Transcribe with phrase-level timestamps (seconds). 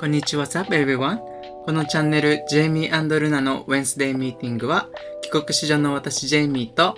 [0.00, 1.18] こんにちは、What's up everyone?
[1.66, 4.88] このチャンネル、ジェイミールナの Wednesday ミーティングは、
[5.20, 6.96] 帰国子女の私、ジェイミーと、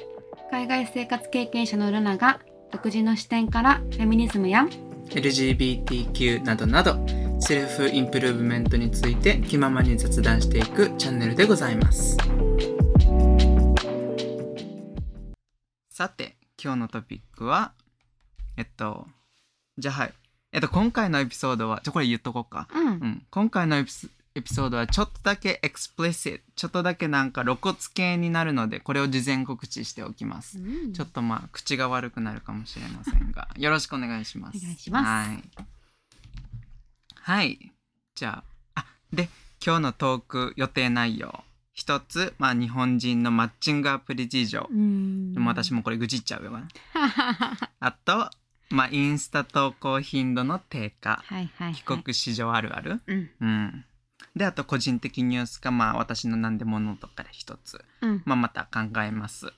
[0.53, 2.39] 海外生活経験者のルナが
[2.71, 4.69] 独自の視点からフェミニズムや
[5.09, 7.05] LGBTQ などなど、
[7.41, 12.17] セルフインプルーブメントについて気ままに雑談していくチャンネルでございます。
[15.91, 17.73] さて、今日のトピックは、
[18.57, 19.09] えっと、
[19.77, 20.22] じゃあはい。
[20.53, 22.69] えっと、今回のエピソードは、じゃあこれ言っとこうか。
[22.75, 30.59] うんうん、今回のエピスエピソードはちょっとだけ explici ちょっとだけなんか露骨系になるので、これを事前告知しておきます。
[30.59, 34.59] うんちょっとまあ、口が悪くなるかもしれませんが、 よろしくお願いします。
[34.59, 35.43] お願いしますはい。
[37.15, 37.73] はい。
[38.15, 38.43] じゃ
[38.75, 39.29] あ、あ、で、
[39.65, 41.45] 今日のトーク予定内容。
[41.75, 44.69] 一つ、まあ、日本人のマッチングアプリ事情。
[45.41, 46.69] も私もこれ愚痴っちゃうよな。
[47.81, 48.31] あと、
[48.73, 51.23] まあ、インスタ投稿頻度の低下。
[51.27, 53.01] はいはいはい帰国子女あるある？
[53.07, 53.85] うんうん。
[54.35, 59.53] で、あと個人的ニュースか、まあ私の何でものとかで一つ、うんまあまた考えます。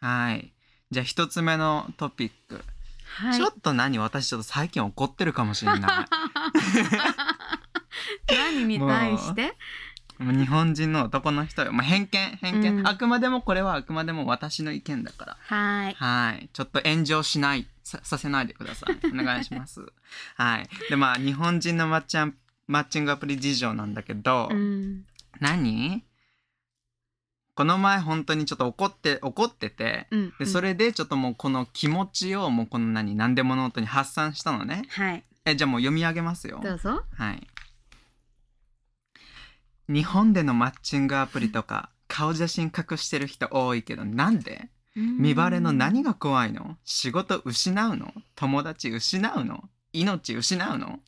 [0.00, 0.52] はい。
[0.90, 2.62] じゃあ一つ目のトピック。
[3.18, 3.98] はいちょっと何？
[3.98, 6.06] 私ちょっと最近怒ってるかもしれな
[8.28, 9.54] 何に対して？
[10.18, 11.72] 日本人の男の人よ。
[11.72, 15.36] まあ偏見、偏見、うんあくまでもこれはあくまでも私の意見だから。
[15.40, 16.48] はいはい。
[16.52, 18.98] ちょっと炎上しない、ささせないでください。
[19.08, 19.86] お願いします。
[20.34, 20.68] はい。
[20.90, 25.06] で、まあ日本人のマッチャンマッチングアプリ事情なんだけど、うん。
[25.38, 26.02] 何？
[27.54, 34.82] この前本当にちょっと怒って怒っててうんでそれでちょっともうこの気持ちをもうこの何何でもノートに発散したのね。
[34.90, 35.24] はい。
[35.44, 36.60] えじゃあもう読み上げますよ。
[36.62, 37.04] どうぞ。
[37.14, 37.46] はい。
[39.88, 44.68] 日本でのマッチングアプリとか顔写真隠してる人多いけどなんで？
[44.96, 46.78] 見バレの何が怖いの？
[46.84, 48.14] 仕事失うの？
[48.34, 49.64] 友達失うの？
[49.92, 51.00] 命失うの？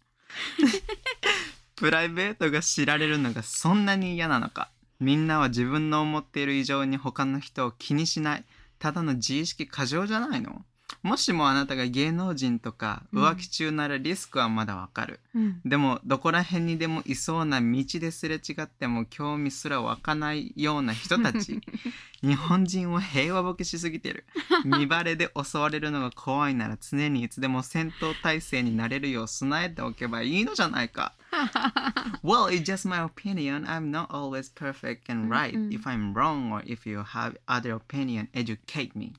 [1.75, 4.71] プライベートが知られるのがそんなに嫌なのか？
[5.01, 8.45] みんなは自分の思っている以上に他の人を気にしない。
[8.79, 10.65] ただの自意識過剰じゃないの？
[11.03, 21.61] もしもあなたが芸能人とかうん浮気中ならリスクはまだわかる、うんでもどこら辺にでもいそうな道ですれ違っても興味すら湧かないような人たち
[22.23, 24.25] 日本人は平和ボケしすぎてる
[24.65, 31.15] 見バレで襲われるのが怖いなら常にいつでも戦闘態勢になれるよう備えておけばいいのじゃないか
[32.23, 33.67] Well, it's just my opinion.
[33.67, 35.55] I'm not always perfect and right.
[35.71, 39.13] If I'm wrong or if you have other opinion, educate me.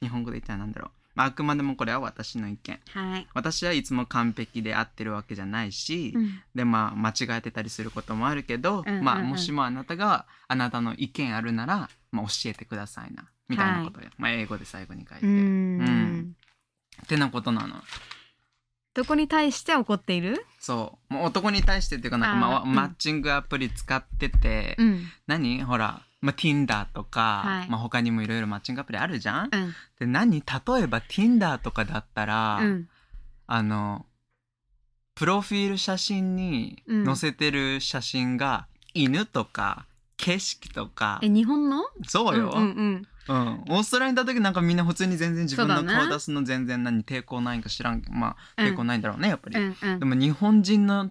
[0.00, 1.05] 日本語で言ったらなんだろう。
[1.16, 2.80] まあ、あくまでもこれは私の意見。
[2.90, 3.26] はい。
[3.34, 6.40] 私はいつも完璧で合ってるわけじゃないし、うん。
[6.54, 9.04] でまあ間違えてたりすることもあるけど、うんうんうん。
[9.04, 15.78] まあもしもあなたがあなたの意見あるなら、まあ、教えてくださいなみたいなことよ、まあ英語で最後に書いて、ううん。
[15.78, 16.36] ん
[17.02, 17.76] ってなことなの。
[18.94, 20.46] どこに対して怒っている？
[20.58, 21.12] そう。
[21.12, 25.06] もう男に対してっていうかなんか、まあマッチングアプリ使ってて、うん。
[25.26, 25.62] 何？
[25.62, 27.70] ほら、まあ、Tinder とか、はい。
[27.70, 29.74] まあ、他にもいろいろマッチングアプリあるじゃん、うん。
[29.98, 30.40] で何？
[30.40, 30.44] 例
[30.82, 32.88] えば Tinder とかだったら、うん。
[33.46, 34.06] あの
[35.14, 37.04] プロフィール写真にうん。
[37.04, 41.84] 載せてる写真が、犬とか景色とかえ日本の？
[42.06, 43.64] そうよ、うんうんうん。
[43.68, 48.72] オーストラリアにいた時なんかみんな普通に全然自分のそうだね顔出すの全然何抵抗ないんか知らんまあうん。
[48.72, 49.98] 抵抗ないんだろうねやっぱり、うんうん。
[49.98, 51.10] でも日本人の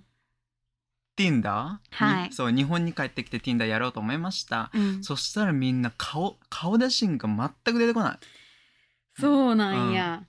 [1.17, 2.27] Tinder、はい。
[2.29, 5.03] にそう日本に帰ってきて Tinder やろうと思いました、うん。
[5.03, 8.17] そしたらみんな顔顔写真が全く出てこない。
[9.19, 10.23] そうなんや。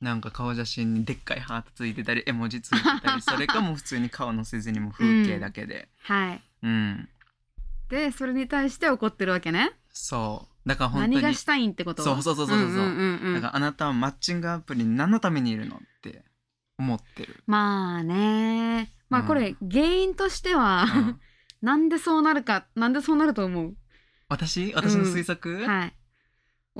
[0.00, 5.88] なんか顔写真にでっかいハートついてたり絵文字ついてたり それかもう普通に顔載せずにもう風景だけで。
[6.02, 6.40] はい。
[6.64, 7.08] うん、
[7.88, 9.72] でそれに対して怒ってるわけね。
[9.90, 10.68] そう。
[10.68, 12.02] だから本当に何がしたいんってこと？
[12.02, 12.68] そうそうそうそうそう。
[12.68, 13.34] んんんうん。
[13.34, 16.24] だからあなたはマッチングアプリに何のためにいるのって
[16.78, 19.26] 思ってる、まあねまあうん。
[19.28, 21.20] これ原因としては、うん。
[21.62, 23.76] なんでそうなるかなんでそうなると思う？
[24.28, 24.72] 私？
[24.74, 25.94] 私の推測、はい。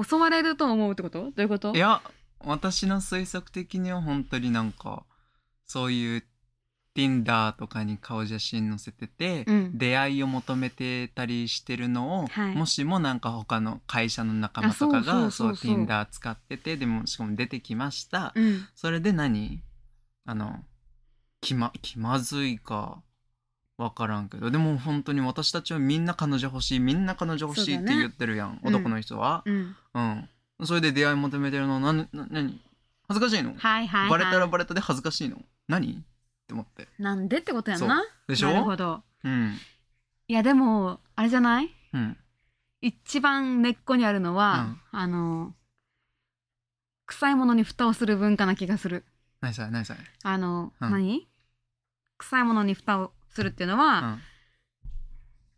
[0.03, 1.21] 襲われると思うってこと？
[1.21, 1.73] どういうこと？
[1.75, 2.03] いや
[2.41, 5.05] 私の推測的には本当になんか
[5.67, 6.25] そういう
[6.97, 9.79] Tinder とかに顔写真載せてて、うん。
[9.79, 12.57] 出会いを求めてたりしてるのを、はい。
[12.57, 18.67] もしもなんか他の会社の仲間とかあがそう Tinder 使っててでもしかも出てきました、うん。
[18.75, 19.63] それで何？
[20.25, 20.65] あの
[21.43, 23.03] 気ま気まずいか
[23.77, 24.51] わからんけど。
[24.51, 26.79] でも本当に私たちはみんな彼女欲しい。
[26.79, 28.75] みんな彼女欲しいって言ってるやん、うん。
[28.75, 29.43] 男の人は。
[29.45, 29.77] うん。
[29.93, 30.29] うん。
[30.65, 31.81] それで出会い求めてるの。
[31.81, 32.61] なな何？
[33.09, 35.37] 恥ずかしいの、はいはい、はい、バレたらバレたで恥ずかしいの？
[35.69, 35.93] 何？
[35.93, 35.97] っ
[36.47, 36.89] て思って。
[36.99, 38.05] なんでってことやんな。
[38.29, 38.49] でしょ？
[38.49, 39.03] なるほど。
[39.25, 39.59] うん。
[40.29, 41.75] いやでもあれじゃない？
[41.93, 42.17] うん。
[42.81, 45.53] 一番根っこにあるのは、あの
[47.07, 49.05] 臭いものに蓋をする文化な気がする。
[49.41, 50.91] 何それ何それあの、うん。
[50.91, 51.29] 何？
[52.23, 54.21] 臭いものに蓋をするっていうのは、うん。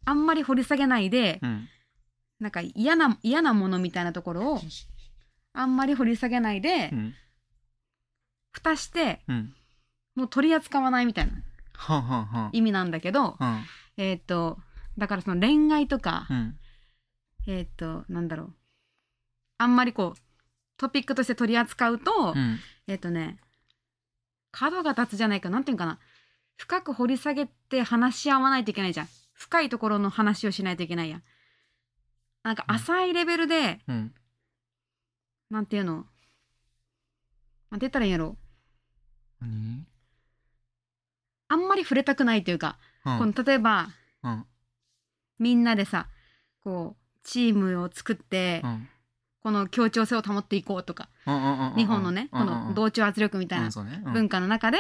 [0.07, 1.69] あんまり掘り下げないで、うん。
[2.41, 4.61] なんか嫌な嫌なものみたいなところを
[5.53, 7.15] あんまり掘り下げないで、うん。
[8.53, 9.55] 蓋してうん。
[10.15, 11.33] もう取り扱わないみたいな
[12.53, 13.65] 意味なんだけど、うん。
[13.97, 14.59] えーっと
[14.97, 16.59] だからその恋愛とか、うん。
[17.47, 18.55] えーっとなんだろう。
[19.59, 20.21] あんまりこう
[20.77, 22.59] トピックとして取り扱うと、うん。
[22.87, 23.39] えーっとね
[24.53, 25.99] 角が立つじゃないかなんていうのかな
[26.57, 29.09] 深く掘り下げて話し合わないといけないじゃん。
[29.33, 31.23] 深いところの話をしないといけないやん。
[32.43, 34.15] なんか浅いレベルで、うん。
[35.51, 35.95] なんていうの？
[37.71, 38.37] なんて言ったらいいんやろ？
[39.41, 39.87] 何？
[41.49, 43.19] あんまり触れたくないというか、うん。
[43.19, 43.89] この例えば
[44.23, 44.45] うん。
[45.39, 46.07] みんなでさ
[46.63, 48.89] こうチームを作って、うん。
[49.43, 51.11] この協調性を保っていこうとか、
[51.77, 54.79] 日本のね、この同調圧力みたいうんな文化の中で、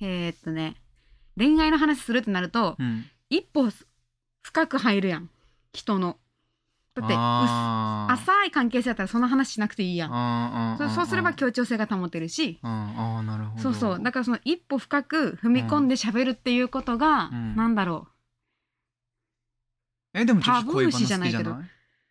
[0.00, 0.74] えーっとね
[1.40, 3.06] 恋愛の話するってなると、うん。
[3.30, 3.70] 一歩
[4.42, 5.30] 深く入るやん。
[5.72, 6.18] 人の。
[6.94, 10.76] だって浅い関係性だったらその話しなくていいやん。
[10.78, 13.62] そうすれば協調性が保てるし、うんあーなるほど。
[13.62, 14.02] そうそう。
[14.02, 17.56] だからその一歩深く踏み込んで喋るっていうことが、うん。
[17.56, 18.08] なんだろ
[20.12, 21.52] えでもタブー視じゃないけど。
[21.52, 21.64] う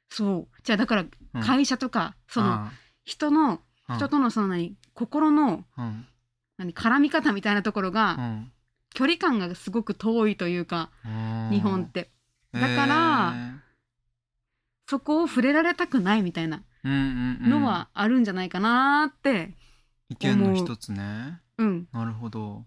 [0.09, 0.61] そう。
[0.63, 1.05] じゃあだから
[1.35, 1.41] うん。
[1.43, 2.71] 会社とか、そのあ
[3.03, 6.05] 人のー人とのその何心のうん。
[6.57, 8.51] 何絡み方みたいなところが、うん
[8.93, 11.49] 距離感がすごく遠いというか、うん。
[11.51, 12.09] 日本って。
[12.53, 13.59] だからへー
[14.87, 17.49] そこを触れられたくないみたいなうんうんうん。
[17.61, 19.53] のはあるんじゃないかなって
[20.09, 21.39] 意見の一つね。
[21.59, 22.65] うん、なるほど。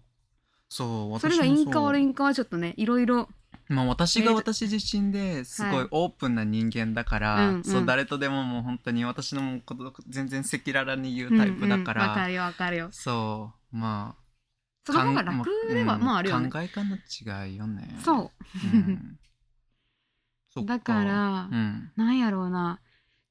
[0.69, 1.63] そうそれが私もそう。
[1.65, 3.27] インカ悪いんかはちょっとねいろいろ。
[3.67, 5.85] まあ私が私自身ですごはい。
[5.85, 7.63] いオープンな人間だから、うんうん。
[7.65, 12.87] そう誰とでももう本当に私のこと全然赤裸々に言うタイプだか、うんうんわからるよわかるよ。
[12.91, 13.75] そう。
[13.75, 14.22] まあ
[14.85, 17.87] その方が楽ではかんもうあるよね、考え方の違いよね。
[18.03, 18.31] そ
[18.65, 18.77] う。
[18.77, 19.19] うん。
[20.67, 21.91] だからうん。
[21.95, 22.79] なんやろうな。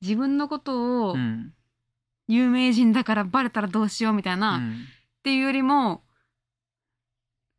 [0.01, 1.53] 自分のことをうん。
[2.29, 4.87] 有名人だからバレたらどうしようみたいな、っうん。
[5.23, 6.03] ていうよりも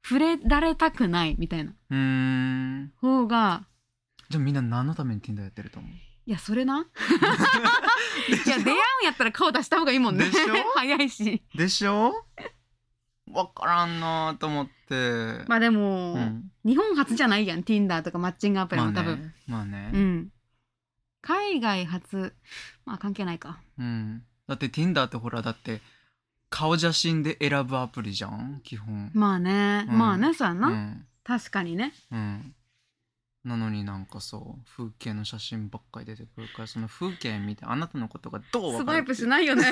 [0.04, 1.72] 触れられたくないみたいな。
[3.00, 3.68] 方が。
[4.30, 5.92] じゃあみんな何のために Tinder やってると思う？
[6.26, 6.80] いやそれな？
[8.30, 10.26] いや出会うんやったら顔出した方がいいもんね。
[10.76, 11.44] 早いし。
[11.56, 12.14] でしょ？
[13.32, 15.44] わからんなと思って。
[15.48, 16.52] まあでも、うん。
[16.66, 17.62] 日本初じゃないやん。
[17.62, 19.92] Tinder とかマッチングアプリまあも多分、ねまあね。
[19.94, 20.30] うん。
[21.22, 22.34] 海外初。
[22.86, 23.60] まあ関係ないか。
[23.80, 25.82] うん、だって Tinder ってほらだって
[26.50, 28.62] 顔写真で選ぶアプリじゃん？
[28.64, 29.10] 基本。
[29.14, 29.98] まあね、うん。
[29.98, 31.06] まあねそうやんな、うん。
[31.24, 31.94] 確かにね。
[32.12, 32.56] うん
[33.46, 39.64] なのになんかそう風景の写真ばっかり出てくるからその風景見てあなたのことがどうス分かるワイプしないよね。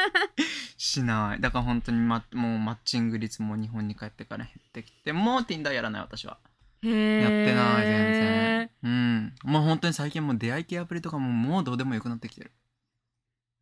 [0.76, 1.40] しない。
[1.40, 6.38] だから本当に、ま、もうマッチング率も日本に帰ってから減ってきてもう Tinder やらない私は。
[6.82, 8.70] へえやってない全然。
[8.82, 9.34] うん。
[9.44, 12.52] もう本当に最近もう出会い系アプリとかももうどうでもよくなってきてる。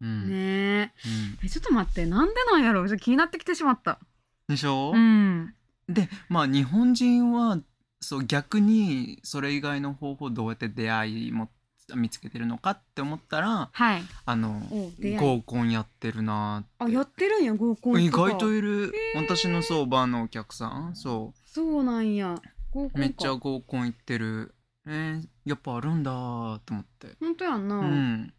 [0.01, 0.93] うん、ねえ。
[1.41, 4.01] うん、えちょっと待ってなんでなんやろ気になってきてしまった。
[4.49, 5.55] でしょ、うん。
[5.89, 7.59] でまあ日本人は
[8.01, 11.49] そう逆にそれ以外の方法どうやって出会いも
[11.95, 14.03] 見つけてるのかって思ったらはい。
[14.27, 15.17] あのお出会い。
[15.17, 18.23] 合コンやってるなあーっやってるんや合コンて意とか。
[18.29, 19.23] 外といる、へー。
[19.23, 22.41] 私のそうバーのお客さんそそうなんや。
[22.71, 22.95] 合コンか。
[22.97, 24.55] うめっちゃ合コン行ってる。
[24.87, 27.09] えー、やっぱあるんだーと思って。
[27.21, 28.33] 本当やんな、うん。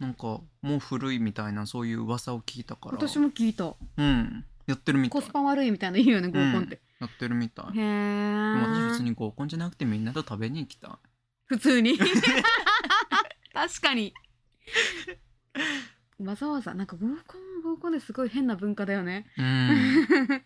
[0.00, 2.96] なんかもう古いみたいなそういう噂を聞いたから。
[2.96, 3.74] 私も聞いた。
[3.96, 4.44] うん。
[4.66, 5.20] やってるみたい。
[5.20, 7.72] コスパ悪いみたいな言うよね合コンって、やってるみたい。
[7.72, 10.90] でへも私え普通に合コンじゃなくてみんなと食べに行きたい。
[11.46, 11.98] 普通に？
[13.54, 14.14] 確かに。
[16.18, 19.26] わざわざなんか合コン合コンですごい変な文化だよね。
[19.36, 20.42] うん。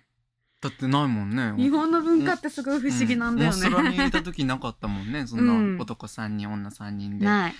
[0.60, 1.54] だってないもんね。
[1.60, 3.72] 日本の文化ってすごい不思議なんだよね、うん。
[3.72, 7.54] モンストラにいた時なかったもんねそんうんな男3人女3人で、ない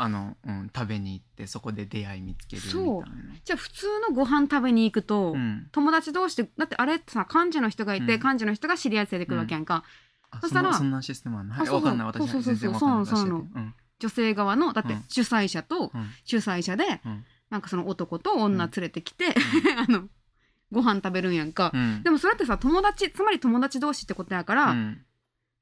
[0.00, 3.06] あの、うん、食べに行ってそこで出会い見つけるみたいな。
[3.44, 8.22] じゃあ普通のご飯食べに行くと、うん、友達同士でだってあれってさ幹事の人がいて、うん。
[8.22, 9.84] 幹事の人が知り合い連れてくるわけやんか、
[10.30, 11.62] あそしたらそんなシステムあるのはい。
[11.62, 11.84] あそうそう。
[11.84, 12.06] わかんない。
[12.06, 13.46] 私そうそうそうそう。
[13.98, 15.04] 女性側のだってうん。
[15.08, 16.10] 主催者とうん。
[16.24, 17.24] 主催者で、うん。
[17.50, 19.34] なんかその男と女連れてきて、
[19.76, 20.08] あの
[20.72, 22.02] ご飯食べるんやんか、うん。
[22.02, 25.04] でもそれってさ友達つまり友達同士ってことやから、うん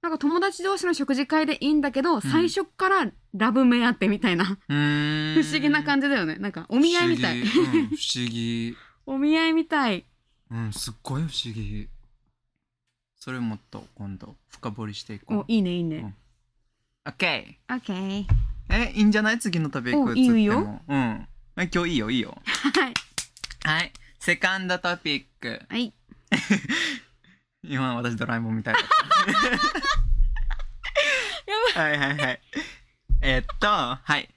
[0.00, 4.44] なんか友達同士の食事会でいいんだけど、最初からラブ目当てみたいな。
[4.68, 6.36] 不思議な感じだよね。
[6.36, 7.42] なんかお見合いみたい。
[7.44, 8.76] 不思議,、うん、不思議
[9.06, 10.04] お見合いみたい。
[10.50, 11.88] うんすっごい不思議。
[13.16, 15.38] それもっと今度深掘りしていこう。
[15.40, 16.14] おいいねいいね、
[17.04, 17.74] オッケー。
[17.74, 18.24] オッケー。
[18.70, 19.38] えいいんじゃない？
[19.40, 20.80] 次のトピックおいいよいいよ。
[20.86, 21.26] うん。
[21.58, 22.38] え今日いいよいいよ。
[22.46, 22.94] はい。
[23.64, 23.92] はい。
[24.20, 25.60] セカンドトピック。
[25.68, 25.92] はい
[27.68, 28.74] 今私ドラえもんみたい。
[28.74, 28.84] だっ
[31.74, 32.40] たはいはいはい。
[33.22, 34.28] えーっとはい。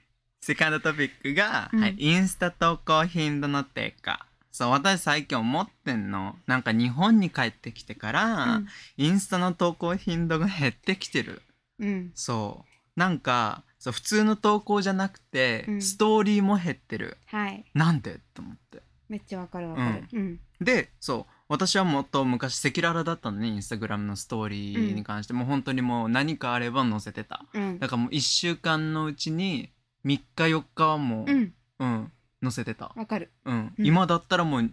[0.41, 1.81] セカンドトピックが、うん。
[1.81, 4.25] はい、インスタ投稿頻度の低下。
[4.51, 6.35] そう私最近思ってんの。
[6.47, 8.61] なんか日本に帰ってきてから、
[8.97, 11.41] インスタの投稿頻度が減ってきてる。
[11.79, 11.87] うん。
[11.87, 12.99] うんそう。
[12.99, 15.81] なんかそう普通の投稿じゃなくて、うん。
[15.81, 17.17] ストーリーも減ってる。
[17.27, 17.63] はい。
[17.73, 18.19] なんで？
[18.33, 18.81] と思って。
[19.09, 20.07] めっちゃわかるわかる。
[20.11, 20.39] うん。
[20.59, 27.45] でそう私はもっと昔赤裸々だったのねインスタグラムのストーリーに関して、もう本当にもう何かあれば載せてた。
[27.53, 27.77] うん。
[27.77, 29.69] だからもう1週間のうちに
[30.05, 31.53] 3日4日はもう、うん。
[31.79, 33.31] うん載せてた、わかる。
[33.43, 33.73] うん。
[33.77, 33.85] うん。
[33.85, 34.71] 今だったらもう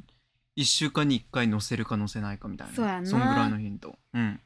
[0.57, 2.75] 1週間に1回載せるか載せないかみたいな。
[2.75, 3.01] そうやな。
[3.01, 4.41] んぐらいのヒント、うん、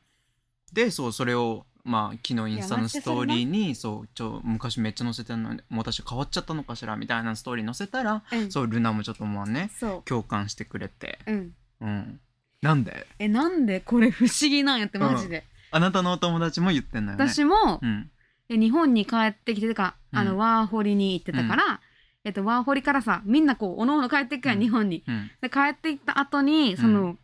[0.73, 8.51] でそうそれをまあ昨日インスタのストーリーにそうちょ昔めっちゃ載せてるのに私変わっちゃったのかしらみたいなストーリー載せたらうん。
[8.51, 12.21] そうルナもちょっともうねそ共感してくれて、ううんうん、
[12.63, 13.07] なんで？
[13.19, 13.81] えなんで？
[13.81, 15.45] これ 不思議なんやってマジで。
[15.71, 17.25] あなたのお友達も言ってんのよね。
[17.29, 18.11] 私もうん、
[18.49, 20.27] え日本に帰ってきててかあうん。
[20.29, 21.81] のワーホリに行ってたから
[22.25, 24.61] えっとワーホリからさみんなこうおのおの帰ってくやうん。
[24.61, 25.03] ん日本に。
[25.07, 27.17] うん、で帰ってきた後にその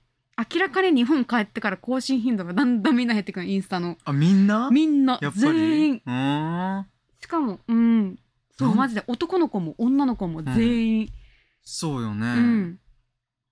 [0.53, 3.99] 明らかに日本帰ってから更新頻度がだんだんみんな減ってくるインスタの。
[4.05, 4.71] あみんな？
[4.71, 5.19] みんな。
[5.21, 5.43] やっぱり？
[5.43, 6.03] 全員。
[6.07, 6.87] うーん。
[7.21, 8.19] しかもうん。
[8.57, 11.09] そうなんマジで男の子も女の子も全員。
[11.63, 12.27] そうよね。
[12.27, 12.79] うん、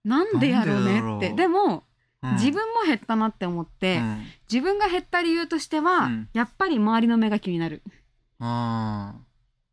[0.07, 1.33] なんでやろうねって。
[1.35, 1.85] でも、
[2.23, 2.33] うん。
[2.35, 4.23] 自分も減ったなって思って、うん。
[4.51, 6.29] 自分が減った理由としては、うん。
[6.33, 7.83] やっぱり周りの目が気になる。
[8.39, 9.15] あ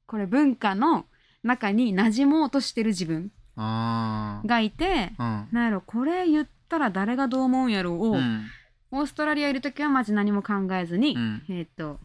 [0.08, 1.06] これ文化の
[1.44, 5.48] 中に馴染もうとしてる自分がいて、うん。
[5.52, 8.10] なんやろこれ言ったら誰がどう思うんやろう。
[8.10, 8.46] を、うん。
[8.92, 11.44] オーストラリアいる時はマジ何も考えずに、うん。
[11.50, 12.00] えーっと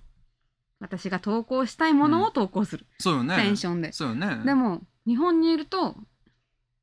[0.80, 3.34] 私が投稿したいものを投稿する、そうよね。
[3.36, 4.44] テンションで、そうよね。
[4.44, 5.96] でも日本にいると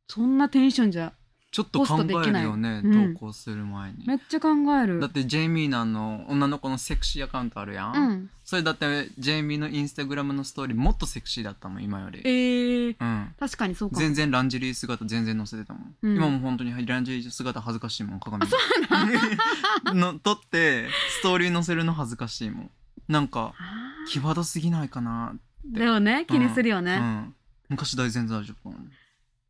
[0.08, 1.14] そんなテンションじゃ
[1.56, 3.14] ちょっと考えるよね、うん。
[3.14, 4.06] 投稿する前に。
[4.06, 5.00] めっちゃ考える。
[5.00, 7.96] だってジェイミーのあの女の子のセクシーアカウントあるやん。
[7.96, 8.30] うん。
[8.44, 12.20] それだってジェイミーのインスタグラムのストーリーもっとセクシーだったもん今より。
[12.26, 13.34] えー、うん。
[13.40, 14.02] 確かにそうかも。
[14.02, 16.16] 全然ランジェリー姿全然載せてたもん、うん。
[16.18, 18.46] 今も本当にランジェリー姿恥ずかしいもん鏡。
[19.94, 22.72] の撮ってストーリー載せるの恥ずかしいもん。
[23.08, 23.54] なんか
[24.08, 25.36] 際どすぎないかな、
[25.66, 27.36] だよね気にするよね、うん、
[27.70, 28.92] 昔大全然大丈夫だもん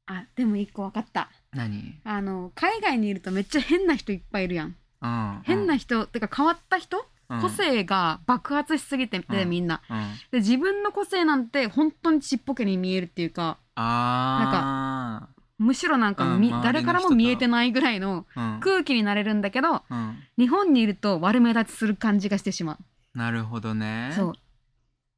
[0.07, 1.99] あでも一個分かった何？
[2.03, 4.75] あの海外にいるとめっちゃ変な人いっぱいいるやん。
[5.01, 5.39] うん。
[5.43, 7.41] 変な人、てか変わった人、うん。
[7.41, 9.81] 個性が爆発しすぎてて、うんみんな。
[9.89, 9.97] うん。
[10.31, 18.25] で自分の個性なんて本当にちっぽけに見えるっていうかあむしろなんかみ、うん誰からも見えてないぐらいの
[18.59, 22.77] 空気になれるんだけどうん、日本にいると悪目立ちする感じがしてしま
[23.13, 24.09] なるほどね。
[24.11, 24.33] うそう。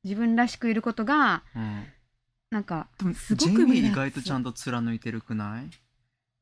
[0.04, 1.84] 自分らしくいることがうん、
[2.52, 5.70] なんかすごく意外とちゃんと貫いてるくない？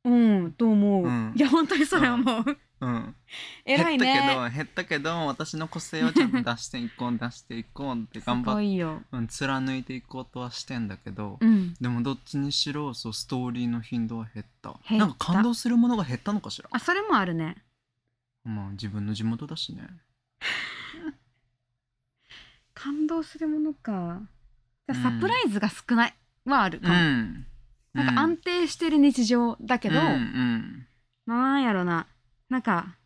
[0.05, 1.33] うんと思う、うん。
[1.35, 3.15] いや本当にそれ思う、うん。
[3.65, 4.05] 偉いね。
[4.05, 9.01] 減ったけど減ったけど私の個性をちゃんと出していこう出していこうって頑張って、いよ。
[9.11, 11.73] うん、貫いていこうとはしてんだけど、うん。
[11.81, 14.69] でもどっちにしろそうストーリーの頻度は減った。
[14.69, 14.95] 減った。
[14.97, 16.69] なんか感動するものが減ったのかしら？
[16.71, 17.57] あそれもあるね。
[18.43, 19.87] まあ自分の地元だしね。
[22.75, 24.21] 感動するものか。
[24.87, 24.95] うん。
[24.95, 27.47] サプライズが少ないはあるかも、ん
[27.95, 30.87] なんか安定してる日常だけど、うんうん。
[31.25, 32.07] なんやろな。
[32.49, 32.97] なんか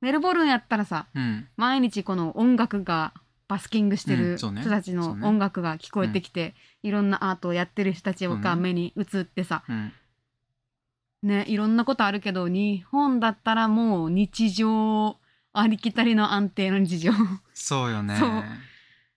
[0.00, 1.48] メルボルンやったらさうん。
[1.56, 3.14] 毎日この音楽が
[3.48, 9.92] バスキングしてる人たちの音楽が聞こえてきて、いろんなアートをやってる人たちが目に映ってさ、うん。
[11.22, 15.16] ねいろんなことあるけど日本だったらもう日常
[15.52, 17.12] ありきたりの安定の日常。
[17.54, 18.18] そうよね。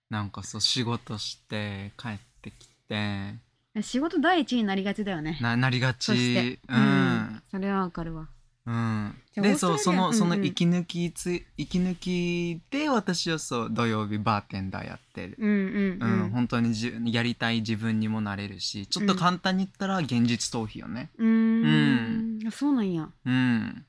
[0.09, 3.35] なんかそう仕事して帰ってきて
[3.81, 5.37] 仕事第一になりがちだよね。
[5.41, 6.57] ななりがそして。
[6.57, 7.41] ちうん。
[7.49, 8.27] それはわかるわ。
[8.65, 10.17] うん、でそうそのうんうん。
[10.17, 21.09] その息抜きつ息抜きで私はそう土曜日バーテンダーやってる、うんうんううんん本当にじやりたい自分にもなれるしちょっと簡単に言ったら現実逃避よね。
[21.17, 22.51] うーん。
[22.51, 23.09] そうなんや。
[23.25, 23.85] うん。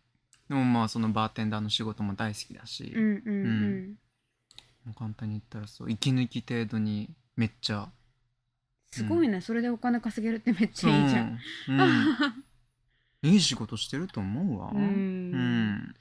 [0.49, 3.97] でもまあそのバーテンダーの仕事も大好きだし、うんうん。
[4.87, 4.95] うん。
[4.99, 7.89] 簡単に言ったらそう息抜き程度にめっちゃ
[8.95, 9.41] すごいね。
[9.41, 11.39] それでお金稼げるってめっちゃいいじゃん。
[11.69, 11.73] う。
[11.73, 11.81] ん。
[11.81, 11.85] う
[13.29, 13.31] ん。
[13.31, 14.71] いい仕事してると思うわ。
[14.73, 15.95] ううんん。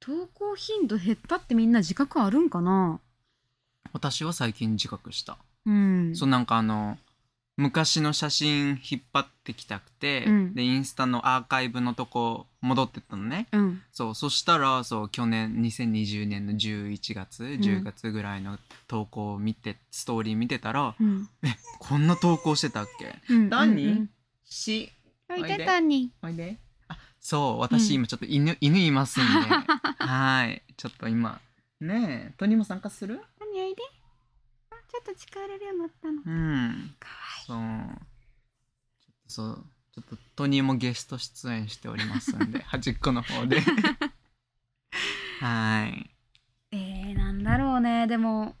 [0.00, 3.00] 投稿頻度減ったってみんな自覚あるんかな？
[3.92, 5.38] 私は最近自覚した。
[5.66, 6.16] うん。
[6.16, 6.98] そうなんかあの
[7.56, 10.54] 昔の写真引っ張ってきたくて、うん。
[10.54, 13.46] でインスタのアーカイブのとこ戻ってったのね。
[13.52, 13.82] うん。
[13.92, 21.28] そうそしたらそう去年2020年の11月10月ぐらいの投稿を見て、ストーリー見てたらうん。
[21.78, 23.14] こんな投稿してたっけ？
[23.32, 23.50] うん。
[23.50, 23.86] 何？
[23.86, 24.10] うん
[24.44, 24.90] し？
[25.28, 25.64] うんおいで。
[25.64, 26.58] たにおいで。
[26.88, 27.94] あそう私うん。
[27.96, 29.28] 今ちょっと犬、犬いますんで。
[29.98, 30.62] はい。
[30.76, 31.40] ちょっと今
[31.80, 33.20] ねえトニーも参加する？
[33.40, 33.82] 何おいで。
[33.82, 34.01] あ
[34.92, 36.94] ちょっと近寄れるようになったのうん。
[37.00, 37.14] かわ
[37.46, 37.58] そう。
[39.00, 39.66] ちょっとそう。
[39.94, 43.62] ちょっとトニーもゲスト出演しておりますんで 端っこの方で。
[45.40, 46.10] はい。
[46.76, 48.06] いいえー、なんだろうね。
[48.06, 48.54] でも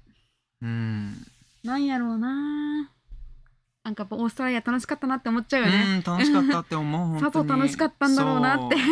[0.62, 1.26] うん。
[1.62, 2.90] なんやろうな。
[3.84, 7.48] なんかやっぱオーストラリア楽しかったなって思っちゃうよね、うん楽しかったって思う本当に。
[7.60, 8.76] 楽しかったんだろうなって。
[8.76, 8.86] そう。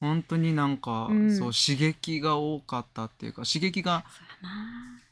[0.00, 1.36] 本当になんか、うん。
[1.36, 5.03] そう刺激が多かったっていうか刺激がそうやな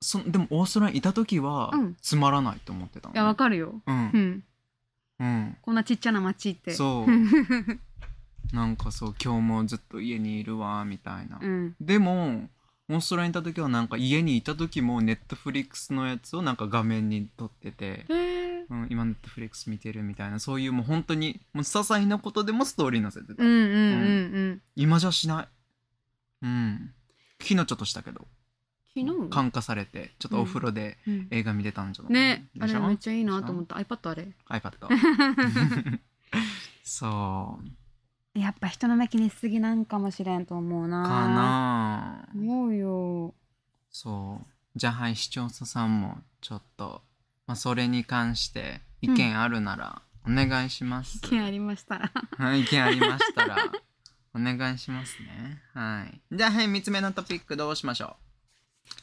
[0.00, 1.96] そでもオーストラリアにいた時は、うん。
[2.00, 3.18] つまらないと思ってたのね。
[3.18, 3.80] いやわかるよ。
[3.86, 3.96] うん。
[3.96, 4.44] うん。
[5.20, 5.56] うん。
[5.62, 6.72] こんなちっちゃな町って。
[6.72, 7.06] そう。
[8.54, 11.76] なんかそう今日もずっと家にいるわみたいな、うん。
[11.80, 12.48] でも
[12.88, 20.38] オーストラリアにいた時はなんか家にいた時もネットフリックスのやつをなんか画面に撮ってて、へえうん、今ネットフリックス見てるみたいな。
[20.38, 23.70] そういうもう本当にもう些細なことでもストーリー載せてた、うんうんうん。
[23.70, 24.62] うん。
[24.76, 25.48] 今じゃしない。
[26.42, 26.94] うん。
[27.40, 28.26] 昨日ちょっとしたけど
[29.30, 31.28] 感化されてちょっとお風呂でうん。
[31.30, 33.76] 映画見てたんじゃない、ねあれめっちゃいいなと思った。
[33.76, 34.28] iPad あれ。
[34.48, 35.98] iPad
[36.84, 37.58] そ
[38.34, 38.38] う。
[38.38, 41.02] やっぱ人の目気にしすぎなんかもしれんと思うな。
[41.02, 42.28] かな。
[42.34, 43.34] 思うよ。
[43.90, 44.46] そう。
[44.76, 47.02] じゃあはい視聴者さんもちょっと、
[47.46, 52.12] まあ、それに関して意見あるならお願いします、意見ありましたら。
[52.36, 53.56] はい意見ありましたら
[54.34, 55.60] お願いしますね。
[55.74, 56.20] はい。
[56.30, 58.27] じゃあはい3つ目のトピックどうしましょう？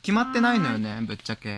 [0.02, 1.50] 決まってないのよねぶっちゃけ。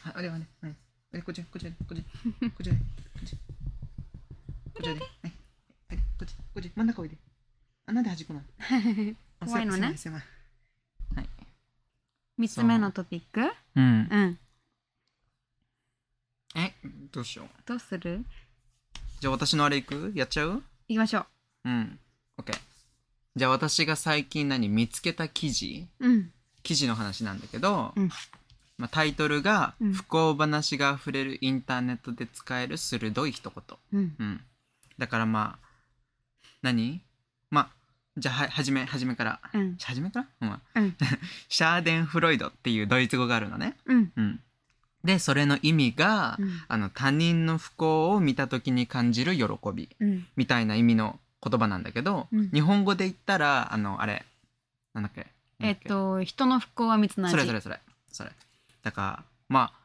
[0.00, 0.74] はいあれはねはい。
[1.12, 2.70] あれこっちこっちこっちこっちこっち。
[2.70, 2.76] こ
[3.22, 6.70] っちこっちはいはいこっちこっち。
[6.74, 7.16] 真ん中おいで
[7.86, 8.46] あなんで端っこなの？
[9.40, 9.92] あ怖いのね。
[9.96, 10.22] せ狭い狭い
[11.16, 11.28] はい。
[12.38, 13.40] 三つ目のトピック？
[13.76, 13.80] う。
[13.80, 14.08] ん。
[14.10, 14.38] うん。
[16.56, 16.72] え
[17.12, 17.48] どうしよう。
[17.66, 18.24] どうする？
[19.20, 20.12] じゃあ私のあれいく？
[20.14, 20.62] やっちゃう？
[20.88, 21.26] 行きましょう。
[21.68, 21.98] うん。
[22.38, 22.52] OK。
[23.36, 25.86] じゃあ私が最近何見つけた記事？
[26.00, 26.32] うん
[26.64, 28.08] 記事の話なんだけど、うん。
[28.76, 29.92] まあ、タイトルが、うん。
[29.92, 33.78] 不幸話があふれるインターネットで使える鋭い一言。
[33.92, 34.16] うん。
[34.18, 34.40] うん。
[34.98, 35.68] だからまあ、
[36.62, 37.00] 何？
[37.50, 37.68] まあ、
[38.16, 39.40] じゃあははじめ、はじめから。
[39.52, 39.76] うん。
[39.80, 40.96] はじめから、うん、うん。
[41.48, 43.76] シャーデンフロイドっていうドイツ語があるのね。
[43.84, 44.12] うん。
[44.16, 44.40] うん。
[45.04, 46.62] で、それの意味が、うん。
[46.66, 49.88] あの他人の不幸を見た時に感じる喜び。
[50.00, 50.26] うん。
[50.34, 52.50] みたいな意味の言葉なんだけど、うん。
[52.50, 54.24] 日本語で言ったらあのあれ
[54.94, 55.26] なんだっけ？
[55.60, 57.32] えっと人の不幸は蜜の味。
[57.32, 57.80] それそれそれ。
[58.10, 58.30] それ。
[58.82, 59.84] だからまあ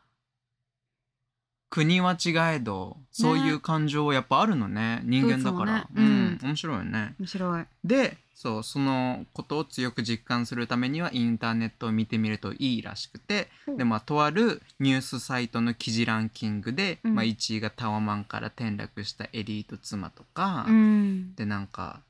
[1.69, 5.01] 国は違えどそういう感情はやっぱあるのね。
[5.03, 6.37] 人間だから、ドイツもね。
[6.41, 6.49] うん。
[6.49, 7.15] 面白いよね。
[7.19, 7.65] 面白い。
[7.83, 17.15] でそうそのことを強く実感するためにはインターネットを見てみるといいらしくてでまあとあるニュースサイトの記事ランキングで、うん。
[17.15, 21.35] まあ、1位がタワマンから転落したエリート妻とか、うん。
[21.35, 22.01] でなんか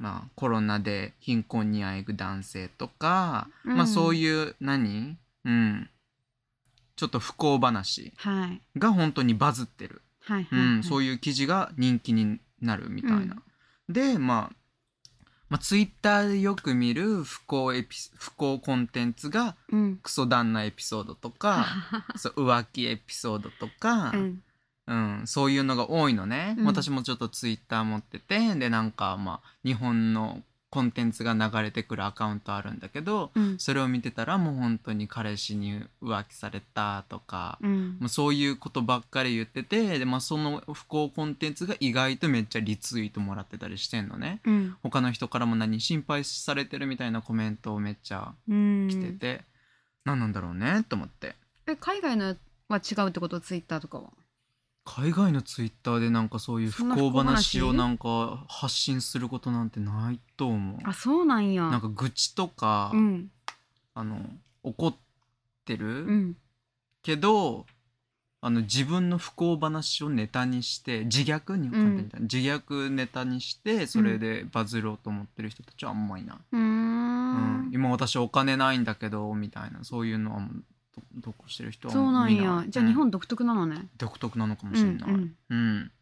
[0.00, 3.76] まあコロナで貧困にあえぐ男性とか、うん。
[3.76, 5.18] まあそういう何？
[5.44, 5.90] うん。
[6.96, 8.62] ちょっと不幸話はい。
[8.78, 10.84] が本当にバズってる、はいうんはい。
[10.84, 13.36] そういう記事が人気になるみたいな。
[13.90, 14.56] でまあ
[15.50, 19.96] まあ、ツイッターでよく見る不幸エピ不幸コンテンツがうん。
[19.98, 21.66] クソ旦那エピソードとか
[22.16, 24.42] そう浮気エピソードとか、うん
[24.90, 26.66] うん、そういうのが多いのね、うん。
[26.66, 33.58] 私もちょっとツイッター持っててでなんかまあ日本のコンテンツが流れてくるアカウントあるんだけどうん。
[33.58, 37.96] それを見てたらもう本当に彼氏に浮気されたとか、うん。
[37.98, 44.40] もうそういうことばっかり言っててで、まあ、その不幸コンテンツが意外とめっちゃリツイートもらってたりしてんのね。
[44.44, 44.76] うん。
[44.82, 49.44] 他の人からも何心配されてるみたいなコメントをめっちゃうん来てて、
[50.04, 51.34] 何なんだろうねと思って。
[51.66, 52.36] え海外の
[52.68, 53.40] は違うってこと？
[53.40, 54.10] ツイッターとかは
[54.84, 60.78] 海外のツイッターでなんかそういう不幸話話をなんか発信することなんてないと思う。
[60.84, 61.64] あそうなんや。
[61.70, 63.30] なんか愚痴とか、うん。
[63.94, 64.18] あの
[64.62, 64.96] 怒っ
[65.64, 66.36] てる、うん。
[67.02, 67.66] けど
[68.40, 72.10] あの自分の不幸話をネタにして自虐に、うん。
[72.20, 77.70] 自虐ネタにしてそれでバズろうと思ってる人たちはあんまいない、うん。
[77.72, 79.84] 今私お金ないんだけどみたいな。
[79.84, 80.48] そういうのは
[81.00, 82.64] もうどどこしてる人はそうなんや。
[82.68, 82.90] じゃあうん。
[82.90, 83.88] 日本独特なのね。
[83.98, 85.36] 独特なのかもうしれない、んうん。
[85.50, 85.92] うん。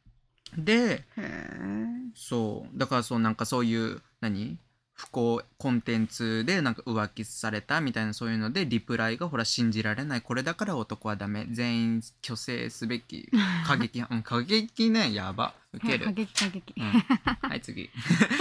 [0.57, 2.79] でへえそう。
[2.79, 4.59] だからそうなんかそういう何？
[4.95, 10.23] 不幸コンテンツでなんか浮気されたみたいなそういうのでリプライがほら信じられない。
[10.23, 11.47] これだから男はダメ。
[11.51, 13.31] 全員虚勢すべき。
[13.65, 15.15] 過激うん過激ね。
[15.15, 15.55] やば。
[15.73, 16.07] ウケる。
[16.07, 16.75] 過激過激。
[16.77, 16.85] うん。
[17.49, 17.91] はい次。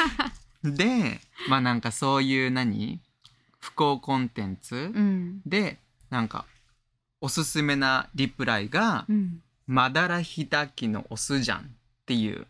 [0.64, 3.00] でまあなんかそういう何？
[3.60, 5.42] 不幸コンテンツうん。
[5.46, 5.78] で
[6.10, 6.46] なんか
[7.22, 11.64] おすすめなリプライがうん「まだらひたきのオスじゃん」っ
[12.06, 12.48] ていう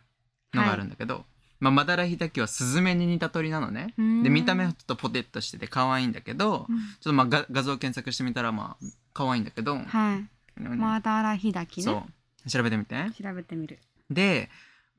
[0.53, 1.25] のがあるんだけど、
[1.59, 3.93] まあ、マダラヒダキはスズメに似た鳥なのね。
[3.97, 6.77] で見た目はちょっとポテッとしてて可愛いんだけど、うん。
[6.77, 10.59] ちょっとまあ画画像検索してみたらまあ可愛いんだけど、はい。
[10.59, 12.05] マダラヒダキそね。
[12.45, 12.49] う。
[12.49, 13.09] 調べてみて。
[13.19, 13.79] 調べてみる。
[14.09, 14.49] で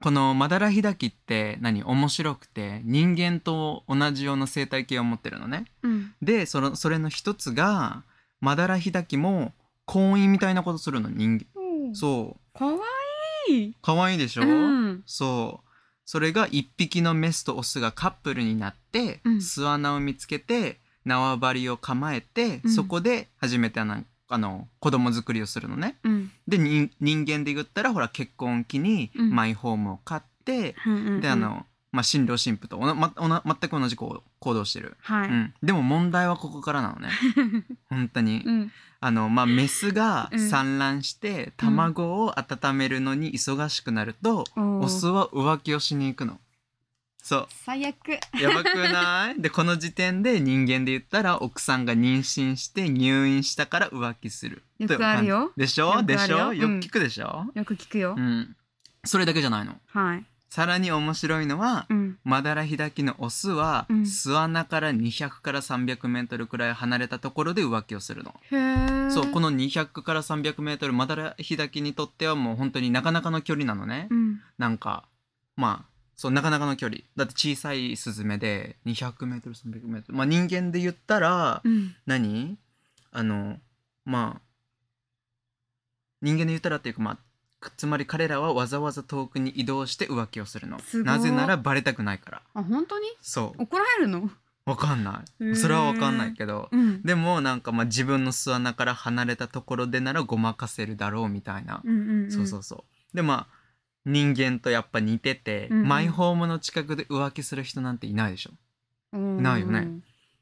[0.00, 1.82] このマダラヒダキって何？
[1.84, 5.66] 面白くて人間と同じような生態系を持ってるのね。
[5.82, 6.14] うん。
[6.20, 8.02] でそのそれの一つが
[8.40, 9.52] マダラヒダキも
[9.84, 11.94] 婚姻みたいなことするの人間。
[11.94, 12.58] そう。
[12.58, 12.78] かわい。
[13.50, 15.02] い可愛いでしょ、うん。
[15.06, 15.68] そう。
[16.04, 19.42] それが一匹のメスとオスがカップルになって、うん。
[19.42, 22.70] 巣穴を見つけて縄張りを構えて、うん。
[22.70, 25.96] そこで初めてあのあの子供作りをするのね。
[26.04, 26.30] うん。
[26.46, 29.30] でに人間で言ったらほら結婚を機にうん。
[29.34, 31.20] マイホームを買って、うんうんうん。
[31.20, 35.28] であの、まあ、新郎新婦とおな、ま、おな全く同じ行行動してる、はい。
[35.28, 37.08] うん、でも問題はここからなのね。
[37.88, 38.72] 本当に、うん。
[39.00, 40.50] あのまあメスがうん。
[40.50, 44.84] 産卵して卵を温めるのに忙しくなると、おー。
[44.84, 46.38] オスは浮気をしに行くの。
[47.22, 47.46] そう。
[47.64, 47.96] 最悪。
[48.40, 49.40] やばくない？
[49.40, 54.62] でこの時点で人間で言ったら奥さんが妊娠して入院したから浮気する。
[54.78, 55.52] よくあるよ。
[55.56, 56.02] でしょ？
[56.02, 56.50] でしょ？
[56.50, 56.56] うん。
[56.58, 58.14] よく聞くでしょ、よく聞くよ。
[58.16, 58.54] うん。
[59.04, 59.80] それだけじゃないの。
[59.88, 62.18] はいさらに面白いのは、うん。
[62.24, 64.06] マダラヒダキのオスは、うん。
[64.06, 68.34] 巣穴から200から300メートルくらい離れたところで浮気をするの。
[69.10, 74.08] そうこの200から300メートルマダラヒダキにとってはもう本当になかなかの距離なのね。
[74.10, 74.40] うん。
[74.56, 75.04] なんか
[75.56, 77.02] まあそうなかなかの距離。
[77.14, 80.18] だって小さいスズメで200メートル300メートル。
[80.18, 81.94] まあ人間で言ったら、うん。
[82.06, 82.58] 何？
[83.12, 83.58] あの
[84.04, 84.40] まあ
[86.22, 87.20] 人間で言ったらっていうかまあく
[87.76, 90.78] つまり彼らはわざわざ遠くに移動して浮気をするの。
[90.78, 91.06] すごい。
[91.06, 92.42] なぜならバレたくないから。
[92.54, 93.06] あ本当に？
[93.20, 93.62] そう。
[93.62, 94.30] 怒られるの？
[94.64, 95.56] わかんない。
[95.56, 96.68] それはわかんないけど。
[96.70, 97.02] うん。
[97.02, 102.30] でもなんかまあ自分の巣穴から離れたところでならごまかせるだろうみたいな、うんうんうん。
[102.30, 103.16] そうそうそう。
[103.16, 103.58] でまあ
[104.04, 105.88] 人間とやっぱ似てて、うんうん。
[105.88, 108.50] マイホームの近くで浮気する人なんていないでしょ。
[109.14, 109.88] うんないよね。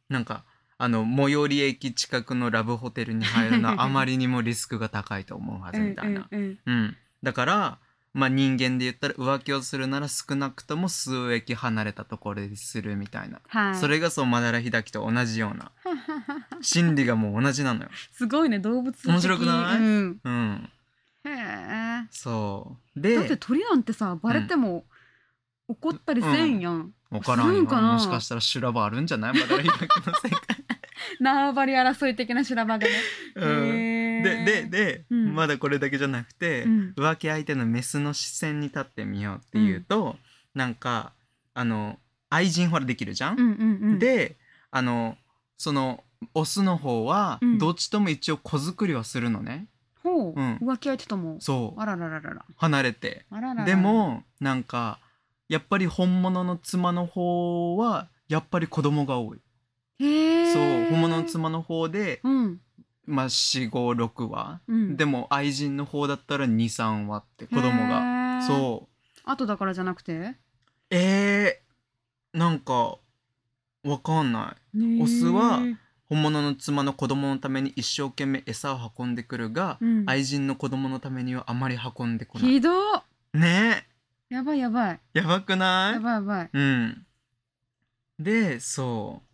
[0.09, 0.45] なんか
[0.77, 6.59] あの最寄り駅近くのラブホテルに入るのはあまりにもリスクが高いと思うはずみたいな、うんうん。
[6.67, 7.79] うんだから
[8.15, 13.75] まあ人間で言ったら浮気をするなら少なくとも数駅離れたところでするみたいな、はい。
[13.75, 15.73] それがそうマダラヒダキと同じような。
[16.63, 17.91] 心理がもう同じなのよ。
[18.13, 19.79] すごいね動物的面白くない？
[19.79, 20.71] うん、うん。
[21.25, 22.07] へえ。
[22.13, 23.01] そう。
[23.01, 24.85] だってで鳥なんてさバレても
[25.67, 27.95] 怒ったりせんやん、分からんよかな？
[27.95, 29.33] もしかしたら修羅場あるんじゃない？
[29.35, 30.31] マダラヒダキの世界。
[31.21, 32.95] 縄張り争い的な修羅場がね、
[33.37, 33.67] うん。
[33.69, 33.96] へ
[34.27, 35.35] でーでで、うん。
[35.35, 36.95] まだこれだけじゃなくて、うん。
[36.97, 40.17] 浮気相手のメスの視線に立ってみようっていうと、
[40.55, 41.13] なんか
[41.55, 43.99] あの愛人ほらできるじゃん、うんうんうん。
[43.99, 44.37] で
[44.71, 45.17] あの
[45.57, 46.03] その
[46.35, 47.59] オスの方はうん。
[47.59, 49.69] どっちとも一応子作りはするのね、
[50.03, 50.59] ほう、うん。
[50.63, 51.37] 浮気相手とも？
[51.41, 51.81] そう。
[51.81, 52.45] あららららら。
[52.57, 53.27] 離れて。
[53.65, 54.99] でもなんか
[55.49, 59.39] やっぱり本物の妻の方はやっぱり子供が多い。
[59.99, 62.61] へえそう本物の妻の方で、うん
[63.07, 64.97] まあ、456話、うん。
[64.97, 68.41] でも愛人の方だったら23話って子供が。
[68.41, 69.21] がそう。
[69.25, 70.35] あとだからじゃなくて？
[70.91, 72.99] えー、なんか
[73.85, 75.03] わかんない。
[75.03, 75.63] オスは
[76.09, 80.05] 本物の妻の子供のために一生懸命餌を運んでくるが、うん。
[80.07, 82.49] 愛人の子供のためにはあまり運んでこない。
[82.49, 83.03] ひどっ。
[83.35, 83.87] ね。
[84.29, 85.01] やばいやばい。
[85.15, 85.95] えやばくない？
[85.95, 86.51] やばいやばい。
[86.53, 87.07] うん。
[88.19, 89.26] でそう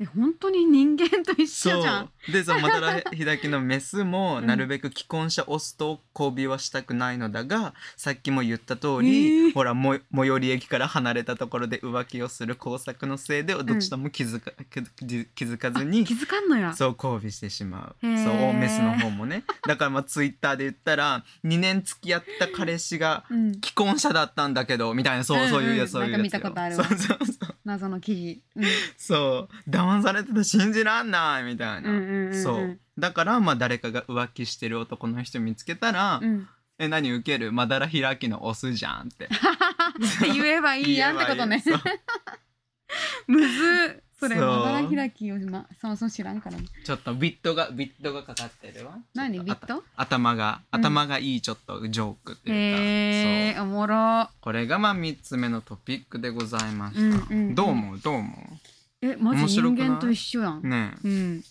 [0.00, 2.10] え本当に人間と一緒そじゃん。
[2.28, 2.32] う。
[2.32, 4.46] でそのマタラヒダキのメスもうん。
[4.46, 9.54] なるべく既婚者オスと交尾はしたくないのだがさっきも言った通り、えー。
[9.54, 16.72] ほらも最寄り駅から離れたところで浮気をする工作のせいでどっちとも気づか,、気づ気づかずに気づかんのや。
[16.74, 17.96] そう交尾してしまう。
[18.00, 19.44] そうメスの方もね。
[19.66, 27.54] だからまあツイッターで言ったら2年付き合った彼氏がうん、既婚者だったんだけどみたいなそう,、うんうんそういうやつそういそうそうそう。
[27.64, 28.64] 謎の記事、うん、
[28.96, 32.42] そう騙されてた信じらんないみたいな、うんうんうんうん。
[32.42, 32.78] そう。
[32.98, 36.48] だからまあ誰かが浮気してる男の人見つけたら「うん、
[36.78, 37.52] え何受ける？
[37.52, 39.28] まだら開きのオスじゃん」って。
[40.22, 41.62] 言えばいいやんってことね。
[43.26, 44.02] むずっ。
[44.18, 46.64] それまだら開きをまそもそも知らんからね。
[46.84, 48.98] ちょっとビットがビットがかかってるわ。
[49.14, 49.38] 何？
[49.44, 49.84] ビット？
[49.94, 50.80] あ頭がうん。
[50.80, 53.64] 頭がいいちょっとジョークっていうか、う。
[53.64, 54.28] おもろ。
[54.40, 57.54] これがまあ3つ目のトピックでございました、うんうんうん。
[57.54, 58.00] どう思う？
[58.00, 58.58] どう思
[59.02, 59.60] えマジ？
[59.60, 61.44] 人間と一緒やん、うねうん。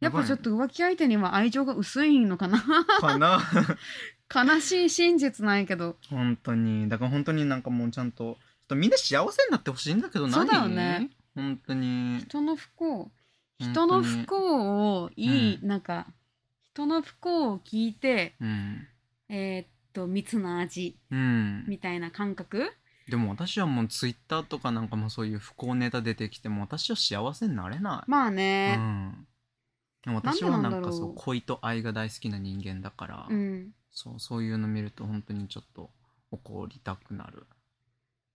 [0.00, 2.62] やっぱちょっやと浮気相手には愛情が薄いのかな？
[2.98, 3.40] え かな？
[4.34, 5.96] 悲しい真実ないけど。
[6.08, 6.88] 本当に。
[6.88, 8.36] だから本当になんかもうちゃんとちょっ
[8.68, 11.10] とみんな幸せになってほしいんだけど何そうだよね。
[11.34, 12.20] 本当に。
[12.20, 13.10] 人の不幸。
[13.58, 16.06] 人の不幸をいい、なんか
[16.64, 18.86] 人の不幸を聞いてうん。
[19.28, 21.64] えーっと蜜の味うん。
[21.68, 22.72] みたいな感覚
[23.08, 29.26] でも私はもうツイッターとかなんかもそういう不幸ネタ出てきても私は幸せになれない、まあうねん、
[30.04, 33.72] でも私はなんかそう恋と愛が大好きな人間だから、うん。
[33.90, 35.90] そうそういうの見ると本当にちょっと
[36.32, 37.46] 怒りたくなる。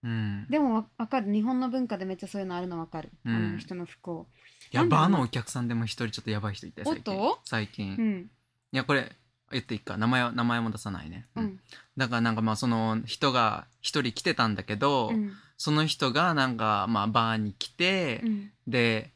[0.04, 0.48] うん。
[0.50, 1.34] でもわわかる。
[1.34, 3.36] 日本の文化でめっちゃそういうのあるのわかる、うん。
[3.36, 4.26] あの人の不幸。
[4.72, 5.06] いやなんだろう。
[5.06, 7.14] なバーのお客さんでも一人ちょっとやばい人いて最近。
[7.18, 7.42] おっと？
[7.44, 8.30] 最近、いうん。
[8.72, 9.12] やこれ
[9.52, 9.98] 言っていいか。
[9.98, 11.44] 名前は名前も出さないね、うん。
[11.44, 11.60] うん
[11.98, 15.34] だからなんかまあその人が一人来てたんだけど、うん。
[15.58, 18.52] その人がなんかまあバーに来て、うん。
[18.68, 19.12] で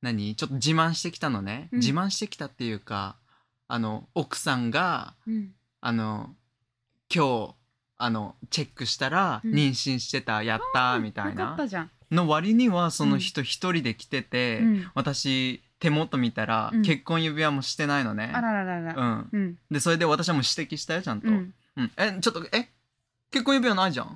[0.00, 0.34] 何？
[0.34, 1.78] ちょっと自慢してきたのね、うん。
[1.80, 3.16] 自慢してきたっていうか
[3.68, 5.52] あの奥さんがうん。
[5.80, 6.30] あの
[7.14, 7.54] 今日
[7.98, 9.52] あのチェックしたらうん。
[9.52, 11.54] 妊娠してた、やったーみたいな。
[11.56, 14.90] たじゃん、の割にはその人一人で来てて、うん。
[14.94, 16.82] 私手元見たら、うん。
[16.82, 18.32] 結婚指輪もしてないのね。
[18.34, 18.94] あらららら。
[18.96, 19.58] うん、うん。
[19.70, 21.28] でそれで私はもう指摘したよちゃんと。
[21.28, 21.54] うん。
[21.76, 21.92] うん。
[21.98, 22.70] えちょっとえ？
[23.30, 24.06] 結婚指輪ないじゃん？
[24.06, 24.10] っ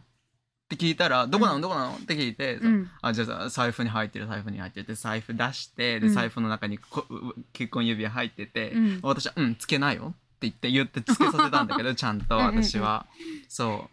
[0.71, 1.61] て聞いたら「どこなの？
[1.61, 2.91] どこなの?」って聞いて、うん。
[3.03, 6.15] あじゃあ財布に入ってる財布に入ってるって財布出してでうん。
[6.15, 9.01] 財布の中にこう結婚指輪入ってて、うん。
[9.03, 12.65] 私は「うんつけないよ」って言って言ってつけさせたんだけど ちゃんとうんうんうん。
[12.65, 13.07] 私は。
[13.47, 13.91] そ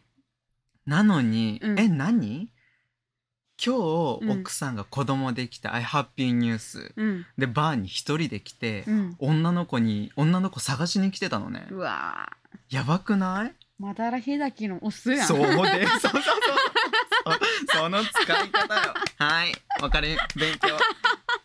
[0.88, 0.90] う。
[0.90, 1.80] なのに、うん。
[1.80, 2.50] え何？
[3.64, 7.26] 今うん日奥さんが子供できた、I happy ニュースうん。
[7.38, 9.16] でバーに一人で来て、うん。
[9.20, 11.68] 女の子に女の子探しに来てたのね。
[11.72, 12.32] うわ
[12.70, 13.54] やばくない？
[13.80, 15.28] まだらひだきのオスやん。
[15.28, 17.40] そうで そうそうそうそう。
[17.68, 18.94] その使い方よ。
[19.18, 19.54] はい。
[19.82, 20.78] わかり勉強。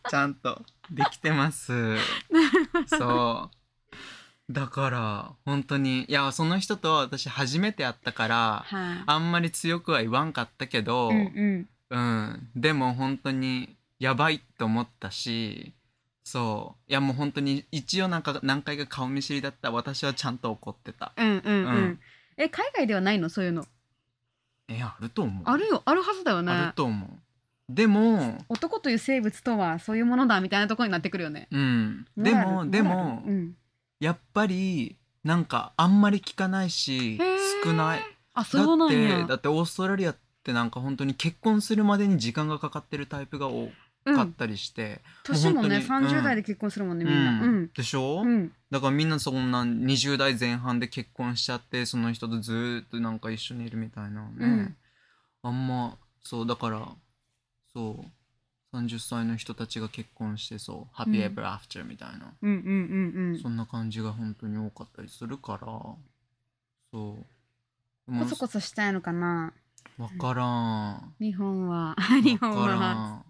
[0.08, 1.96] ちゃんとできてます。
[2.86, 3.50] そ
[4.48, 4.52] う。
[4.52, 9.02] だから本当にいやその人と私初めて会ったからはい。
[9.06, 11.20] あんまり強くは言わんかったけど、うんう
[11.58, 15.72] んうん、でも本当にやばいと思ったし
[16.22, 16.90] そう。
[16.90, 19.72] いやもう本当に一応なんか何回か顔見知りだった。
[19.72, 21.12] 私はちゃんと怒ってた。
[21.16, 22.00] うんうんうん、うん。
[22.36, 23.28] え海外ではないの？
[23.28, 23.66] そういうの。
[24.68, 25.42] えあると思う。
[25.44, 25.82] あるよ。
[25.84, 27.10] あるはずだよあるねと思う。
[27.68, 31.48] でも男という生物とはそういうものだみたいなところになってくるよね。
[31.50, 32.06] うん。
[32.16, 33.56] でもでもうん、
[33.98, 37.18] やっぱりなんかあんまり聞かないし
[37.64, 38.00] 少ない。
[38.34, 39.08] あそうなんや。
[39.08, 43.70] だってだってオーストラリアってなんか本当に結婚するまでに時間がかかってるタイプが多
[44.04, 47.42] かったりして、年もねもう本当に30代で結婚するもんねみんな。
[47.42, 47.70] うん。
[47.72, 54.76] でしょ、うんだからみんなそんな20代前半で結婚しちゃってその人とずーっとなんか一緒にいるみたいなね、うん。
[55.42, 56.88] あんまそうだから
[57.72, 58.06] そう。
[58.72, 63.38] 30歳の人たちが結婚してそう「ハッピーエバーアフター」みたいな、うんうんうんうん。
[63.40, 65.66] そんな感じが本当に多かったりするから。
[66.92, 67.26] そう。
[68.06, 69.52] でもコソコソしたいのかな
[69.98, 71.14] 分からん。
[71.20, 71.94] 日本は。
[71.98, 72.78] 分 日本からん。
[72.80, 73.24] は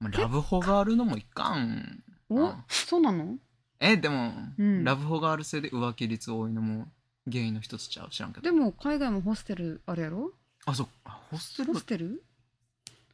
[0.00, 2.46] まあ、ラブホがあるのもいかんお？
[2.48, 3.38] あそうなの？
[3.80, 4.84] えでも、うん。
[4.84, 6.88] ラブホがあるせいで浮気率多いのも
[7.30, 8.10] 原因の一つちゃう？
[8.10, 8.42] 知らんけど。
[8.42, 10.32] でも海外もホステルあれやろ？
[10.66, 12.24] あそうあホステルホステル？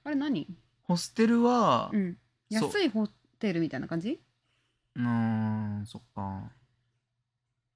[0.04, 0.46] あれ何？
[0.84, 2.16] ホステルはうん。
[2.50, 2.68] そう。
[2.70, 3.06] 安いホ
[3.38, 4.18] テルみたいな感じ？
[4.96, 5.02] うー
[5.82, 6.50] んそっか。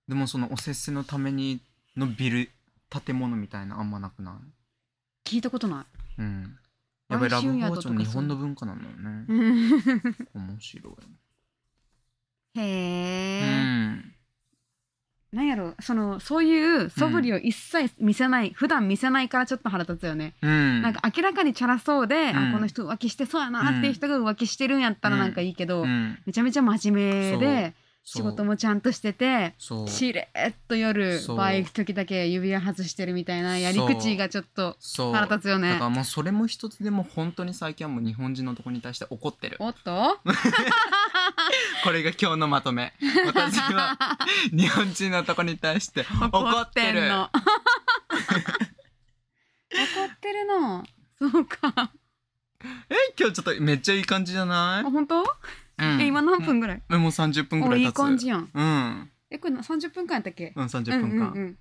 [0.09, 1.61] でもそのおせっせのために
[1.97, 2.51] のビル
[2.91, 4.35] 建物みたいなあんまなくない？
[5.35, 5.85] 聞いたことな
[6.17, 6.57] うん。
[7.09, 9.25] やっぱりラブホはちょっと日本の文化なんだよね。
[9.29, 10.91] いうん面白
[12.57, 12.61] い。
[12.61, 14.15] へえ、うん。
[15.33, 20.83] なんやろそのそういう素振りを一切見せない、普段見せないからちょっと腹立つよね、うん。
[20.83, 22.37] なんか明らかにチャラそうで、うん。
[22.51, 26.17] あこの人浮気してそうやなっていう人が浮気してるんやったらなんかいいけど、うん。
[26.27, 27.75] めちゃめちゃ真面目で
[28.07, 29.55] 仕事もちゃんとしてて
[29.89, 34.77] しれっと夜バー行く時だけ指輪外してるみたいなやり口がちょっと
[35.13, 35.71] 腹立つよね。
[35.73, 39.57] だからもうそれも一つでも本当に最近はもう日本人のとこに対して怒ってる。
[39.59, 40.19] おっと？
[41.83, 42.93] これが今日のまとめ。
[43.27, 43.97] 私は
[44.53, 47.11] 日本人のとこに対して怒ってる。
[47.11, 47.31] 怒
[50.13, 50.85] って るの。
[51.19, 51.91] そうか。
[52.91, 55.23] え今日ちょっとめっちゃいい感じじゃあない、本当、
[55.77, 58.51] うん、え今何分ぐらい、えもう30分ぐらい経つおいい感じやん。
[58.53, 59.11] うん。
[59.31, 61.59] えこれな30分間やったっけ、うん30分間、うんうん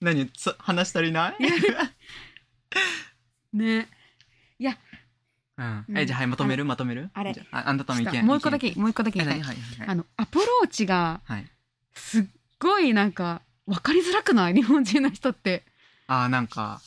[0.00, 0.28] 何？
[0.30, 1.36] つ話足りない？
[3.54, 3.88] うん、ね。
[5.56, 5.98] うん、うん。
[5.98, 6.64] えじゃあはいまとめる？
[6.64, 7.10] まとめる？
[7.14, 7.32] あれ。
[7.32, 9.54] じゃああんたとの意見もう一個だけもう一個だけえ言いたい。
[9.54, 9.54] 何？
[9.54, 9.88] はいはいはい。
[9.88, 11.46] あのアプローチがはい。
[11.94, 12.24] すっ
[12.58, 14.54] ごいなんか分かりづらくない？
[14.54, 15.62] 日本人の人って。
[16.08, 16.82] あーなんか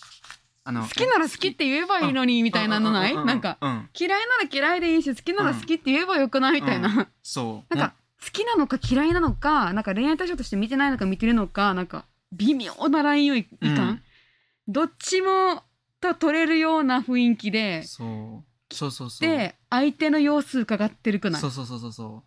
[0.68, 3.14] あの好きなら好きって言えばいいのにみたいなのない？
[3.14, 3.28] うんうんうんうん。
[3.28, 3.90] なんかうん。
[3.98, 7.72] 嫌いなら嫌いでいいし好きなら好きって言えばよくないみたいな、うそう。
[7.74, 12.04] なんか好きなのか嫌いなのかなんか恋愛対象として見てないのか見てるのかなんか
[12.34, 14.02] 微妙なラインをいいかん、うん。
[14.68, 15.64] どっちも
[16.02, 18.76] と取れるような雰囲気でそう。
[18.76, 19.30] そうそうそう。
[19.30, 21.42] で相手の様子伺ってるくない？
[21.42, 22.24] そうそうそうそうそ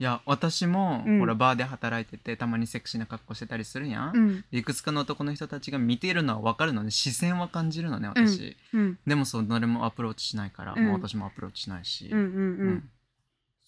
[0.00, 1.20] いや私も、うん。
[1.20, 4.44] ほらバーで働いててたまにセクシーな格好してたりするやん、うん。
[4.50, 8.98] いくつかの男の人たちが見ているのは分かるのね視線は感じるのね私、うん。
[9.06, 10.84] でもそう誰もアプローチしないから、うん。
[10.84, 12.90] もう私もアプローチしないし、うんうんうん、うん。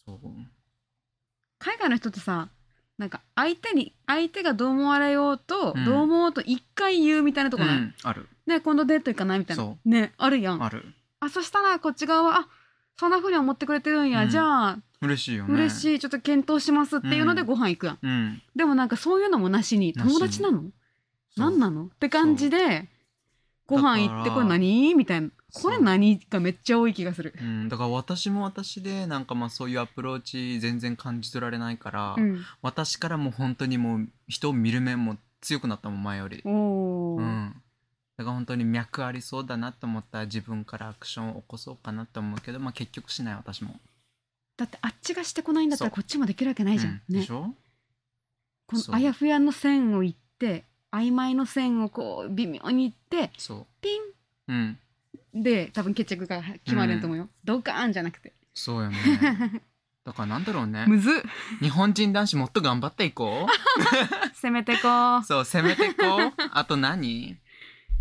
[0.04, 0.18] そう。
[1.60, 2.48] 海外の人ってさ
[2.98, 5.84] なんか相手に相手がどう思われようと、うん。
[5.84, 8.28] どう思おうと一回言うみたいなとこない、うんある。
[8.46, 9.62] ね今度デート行かないみたいな。
[9.62, 10.60] そねあるやん。
[10.62, 10.82] あある
[11.30, 12.48] そしたらこっち側はあ
[12.98, 14.30] そんな風に思ってくれてるんや、うん。
[14.30, 15.54] じゃあ嬉しいよね。
[15.54, 15.98] 嬉しい。
[15.98, 17.46] ちょっと検討しますっていうのでうん。
[17.46, 18.42] ご飯行くやん、うん。
[18.54, 20.64] でもなんかそういうのもなしに友達なの？
[21.37, 21.87] 何なの？
[21.87, 22.88] って感じで
[23.66, 24.94] ご飯行ってこれ何？
[24.94, 25.28] みたいな。
[25.54, 27.32] これ何がめっちゃ多い気がする。
[27.40, 37.54] うん、だから私も私でなんかまあそういうアプローチ全然感じ取られないから、うん、私からも本当にもう人を見る目も強くなったもん前より、うん、
[38.16, 43.74] だから本当に脈ありそうだなと思ったら自分からアクションを起こそうかなと思うけど、まあ、結局しない私も、
[44.57, 46.94] だってあっちがしてこないんだったらこっちもできるわけないじゃん。
[46.94, 47.14] ねうん。
[47.16, 47.55] でし、ょ？
[48.66, 53.90] このあやふやの線を言って曖昧の線をこう微妙に言ってそピ
[54.48, 54.79] ううん。
[55.38, 57.29] ンで多分決着が決まるんと思うよ。
[57.44, 58.33] ドカーンじゃなくて。
[58.55, 58.96] そうよね。
[60.05, 60.87] だからなんだろうね。
[60.87, 61.12] むずっ。
[61.61, 63.50] 日本人男子もっと頑張っていこう。
[64.40, 65.24] 攻めてこう。
[65.24, 66.33] そう攻めていこう。
[66.52, 67.37] あと何？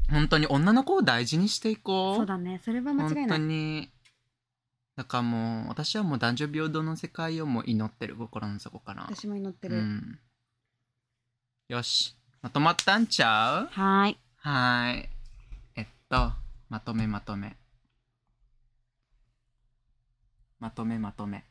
[0.10, 2.16] 本当に女の子を大事にしていこう。
[2.18, 2.62] そうだね。
[2.64, 3.40] それは間違い本当ない。
[3.40, 3.90] に。
[4.96, 9.04] だからもう私はもう男女平等の世界をもう祈ってる心の底から。
[9.04, 9.78] 私も祈ってる。
[9.78, 10.20] うん、
[11.68, 12.16] よし。
[12.42, 13.66] まとまったんちゃう？
[13.72, 14.18] はーい。
[14.38, 15.10] はーい。
[15.76, 16.32] えっと
[16.70, 17.58] まとめまとめ。
[20.60, 21.44] まとめまとめ。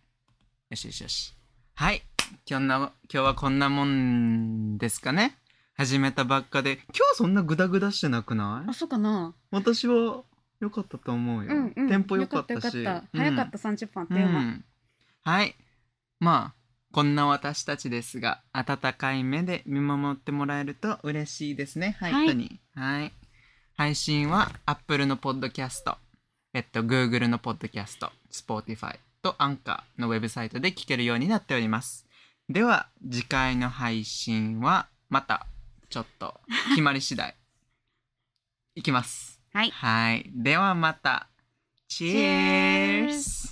[0.70, 1.34] よしよしよし。
[1.74, 2.02] はい。
[2.48, 5.36] 今日の今日はこんなもんですかね
[5.76, 8.70] 始めたばっかで今日そんなグダグダしてなくない？
[8.70, 9.34] あそうかな。
[9.50, 10.22] 私は
[10.60, 11.88] 良かったと思うよ、うんうん。
[11.88, 12.84] テンポ良かったし。
[12.84, 14.28] 早かった30分あったよ。
[14.28, 14.64] まうん。
[15.24, 15.56] はい。
[16.20, 21.96] まあこんな私たちですが温かい目で見守ってもらえると嬉しいですね。
[21.98, 22.12] はい、
[22.76, 23.12] はい。
[23.76, 25.96] 配信は Apple のポッドキャスト
[26.52, 32.06] えっと Google のポッドキャスト Spotify と Anchor のウェブサイトで聞けるようになっております。
[32.48, 35.48] では次回の配信はまた
[35.94, 37.36] ちょっと決まり次第。
[38.74, 39.40] いきます。
[39.52, 39.70] はい。
[39.70, 40.28] はい。
[40.34, 41.28] ではまた。
[41.86, 43.43] チェー Cheers